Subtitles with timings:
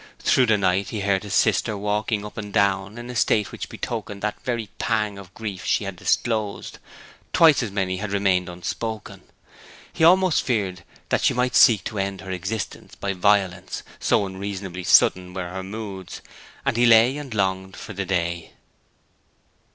[0.17, 3.69] Through the night he heard his sister walking up and down, in a state which
[3.69, 6.79] betokened that for every pang of grief she had disclosed,
[7.33, 9.21] twice as many had remained unspoken.
[9.93, 14.83] He almost feared that she might seek to end her existence by violence, so unreasonably
[14.85, 16.21] sudden were her moods;
[16.65, 18.53] and he lay and longed for the day.